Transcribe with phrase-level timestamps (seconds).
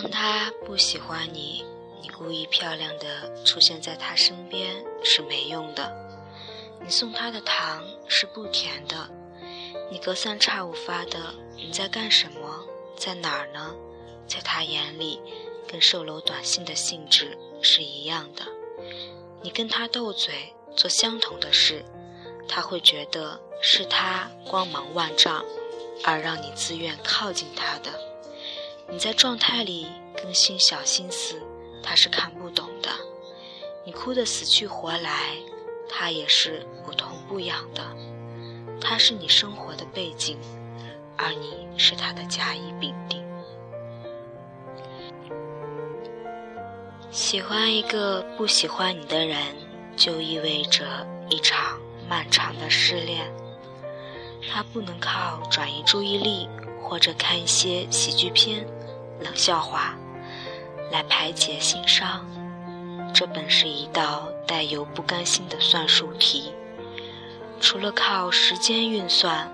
[0.00, 1.62] 当他不喜欢你，
[2.00, 5.94] 你故意漂亮的出现在他身边是没用的。
[6.82, 9.10] 你送他的糖是不甜的。
[9.90, 12.64] 你隔三差五发的你在干什么，
[12.96, 13.74] 在哪儿呢？
[14.26, 15.20] 在他眼里，
[15.68, 18.42] 跟售楼短信的性质是一样的。
[19.42, 21.84] 你跟他斗嘴，做相同的事，
[22.48, 25.44] 他会觉得是他光芒万丈，
[26.04, 28.09] 而让你自愿靠近他的。
[28.88, 29.86] 你在状态里
[30.20, 31.40] 更新小心思，
[31.82, 32.90] 他是看不懂的。
[33.84, 35.36] 你哭得死去活来，
[35.88, 37.82] 他也是不痛不痒的。
[38.80, 40.38] 他是你生活的背景，
[41.16, 43.20] 而你是他的甲乙丙丁。
[47.10, 49.38] 喜欢一个不喜欢你的人，
[49.96, 50.84] 就意味着
[51.28, 53.30] 一场漫长的失恋。
[54.50, 56.48] 他不能靠转移注意力
[56.82, 58.66] 或者看一些喜剧片、
[59.20, 59.96] 冷笑话
[60.90, 62.26] 来排解心伤，
[63.14, 66.52] 这本是一道带有不甘心的算术题。
[67.60, 69.52] 除了靠时间运算，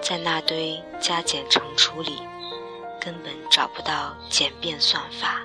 [0.00, 2.18] 在那堆加减乘除里，
[3.00, 5.42] 根本找不到简便算法。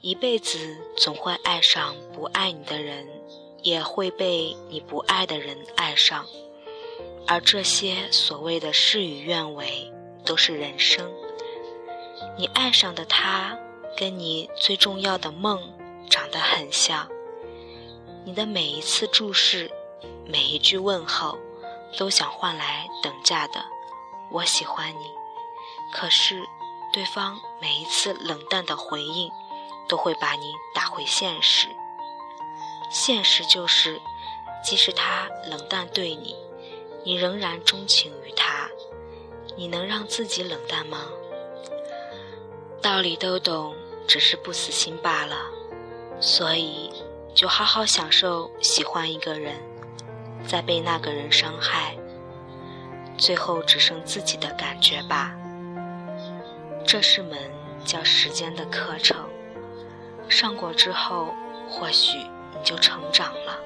[0.00, 3.06] 一辈子总会爱上不爱你的人，
[3.62, 6.24] 也会被你不爱的人爱上，
[7.26, 9.92] 而这些所谓的事与愿违，
[10.24, 11.10] 都是人生。
[12.40, 13.54] 你爱上的他，
[13.98, 15.60] 跟你最重要的梦
[16.08, 17.06] 长得很像。
[18.24, 19.70] 你的每一次注视，
[20.24, 21.38] 每一句问候，
[21.98, 23.62] 都想换来等价的
[24.32, 25.04] “我喜欢你”。
[25.92, 26.42] 可是，
[26.94, 29.30] 对方每一次冷淡的回应。
[29.86, 31.66] 都会把你打回现实。
[32.92, 34.00] 现实就是，
[34.64, 36.36] 即使他冷淡对你，
[37.04, 38.68] 你仍然钟情于他。
[39.56, 41.08] 你能让自己冷淡吗？
[42.82, 43.74] 道理都懂，
[44.06, 45.36] 只是不死心罢了。
[46.18, 46.90] 所以，
[47.34, 49.54] 就好好享受喜欢一个人，
[50.46, 51.94] 再被那个人伤害，
[53.18, 55.36] 最后只剩自己的感觉吧。
[56.86, 57.38] 这是门
[57.84, 59.28] 叫时间的课程。
[60.28, 61.34] 上过之后，
[61.68, 63.58] 或许你就成长了。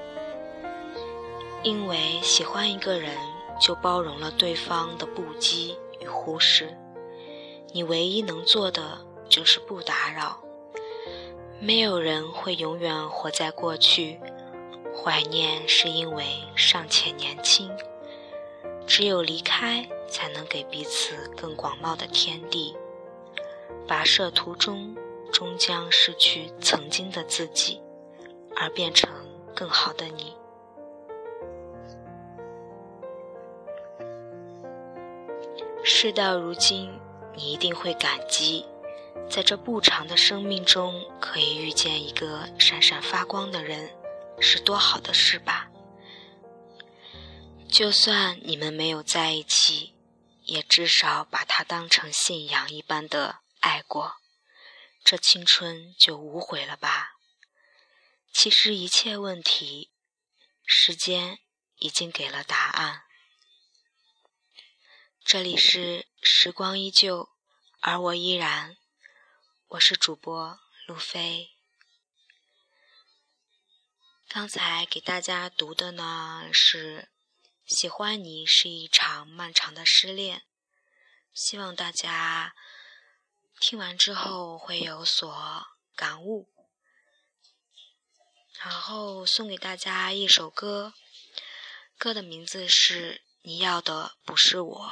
[1.63, 3.15] 因为喜欢一个人，
[3.61, 6.77] 就包容了对方的不羁与忽视。
[7.73, 10.39] 你唯一能做的就是不打扰。
[11.59, 14.19] 没有人会永远活在过去，
[14.95, 16.25] 怀念是因为
[16.55, 17.71] 尚且年轻。
[18.87, 22.75] 只有离开，才能给彼此更广袤的天地。
[23.87, 24.95] 跋涉途中。
[25.33, 27.81] 终将失去曾经的自己，
[28.55, 29.09] 而变成
[29.53, 30.33] 更好的你。
[35.83, 36.89] 事到如今，
[37.35, 38.65] 你一定会感激，
[39.29, 43.93] 在这不长的生命中可以遇见一个闪闪发光的人，
[44.39, 45.69] 是多好的事吧？
[47.67, 49.93] 就算你们没有在一起，
[50.43, 54.15] 也至少把他当成信仰一般的爱过。
[55.03, 57.17] 这青春就无悔了吧？
[58.31, 59.91] 其实一切问题，
[60.65, 61.39] 时间
[61.77, 63.01] 已经给了答案。
[65.23, 67.29] 这里是时光依旧，
[67.81, 68.77] 而我依然。
[69.75, 71.49] 我是主播路飞。
[74.29, 77.09] 刚才给大家读的呢是
[77.67, 80.43] “喜欢你是一场漫长的失恋”，
[81.33, 82.55] 希望大家。
[83.59, 85.65] 听完之后会有所
[85.95, 86.49] 感悟，
[88.61, 90.93] 然后送给大家一首歌，
[91.97, 94.91] 歌的名字是《你要的不是我》。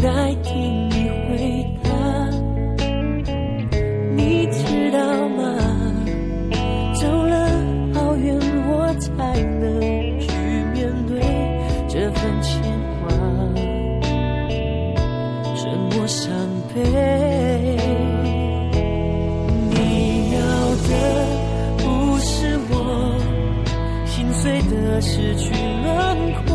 [0.00, 1.30] 代替你回
[1.82, 1.90] 答。
[4.16, 4.98] 你知道
[5.30, 5.40] 吗？
[7.00, 7.34] 走了
[7.94, 8.36] 好远，
[8.68, 9.08] 我才
[9.60, 9.80] 能
[10.20, 10.28] 去
[10.72, 11.20] 面对
[11.88, 12.50] 这份牵
[13.00, 13.08] 挂，
[15.54, 15.60] 沉
[15.90, 16.28] 默伤
[16.74, 16.76] 悲。
[19.70, 19.76] 你
[20.34, 20.38] 要
[20.88, 20.90] 的
[21.78, 22.74] 不是我
[24.06, 25.86] 心碎的失去轮
[26.44, 26.47] 廓，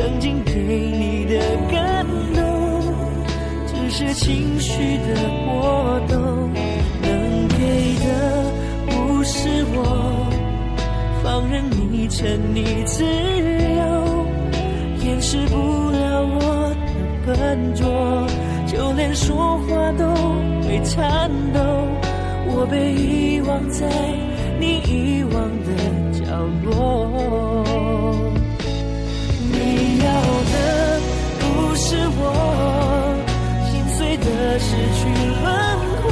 [0.00, 1.38] 曾经给你的
[1.70, 2.42] 感动，
[3.66, 6.50] 只是情绪的波动，
[7.02, 8.06] 能给的
[8.86, 10.26] 不是我，
[11.22, 14.24] 放任你沉溺自由，
[15.04, 16.92] 掩饰不了我的
[17.26, 18.26] 笨拙，
[18.66, 20.06] 就连说话都
[20.66, 21.60] 会颤抖。
[22.46, 23.86] 我被遗忘在
[24.58, 25.68] 你遗忘的
[26.24, 27.68] 角落。
[30.04, 30.08] 要
[30.52, 30.54] 的
[31.40, 31.44] 不
[31.76, 32.22] 是我，
[33.70, 34.26] 心碎的
[34.58, 35.00] 失去
[35.42, 35.46] 轮
[36.02, 36.08] 廓，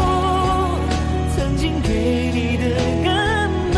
[1.36, 1.88] 曾经给
[2.34, 2.64] 你的
[3.04, 3.06] 感
[3.72, 3.76] 动，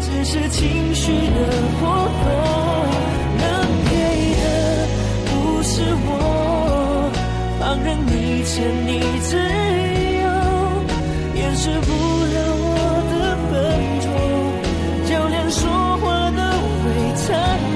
[0.00, 1.38] 只是情绪的
[1.80, 1.82] 波
[2.22, 2.26] 动。
[3.38, 3.44] 能
[3.90, 3.92] 给
[4.40, 4.44] 的
[5.26, 5.30] 不
[5.62, 5.72] 是
[6.06, 6.10] 我，
[7.60, 8.10] 放任你
[8.44, 8.54] 沉
[8.86, 8.88] 溺
[9.20, 9.28] 自
[10.22, 10.24] 由。
[11.34, 12.66] 掩饰不了我
[13.12, 13.14] 的
[13.50, 13.52] 笨
[14.02, 14.06] 拙，
[15.08, 15.60] 就连说
[15.98, 16.40] 话都
[16.82, 16.84] 会
[17.16, 17.26] 颤